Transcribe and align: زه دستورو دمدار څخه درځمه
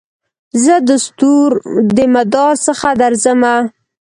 زه 0.63 0.73
دستورو 0.87 1.57
دمدار 1.97 2.55
څخه 2.67 2.89
درځمه 3.01 3.55